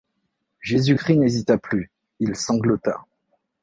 [0.61, 3.05] Jésus-Christ n’hésita plus, il sanglota.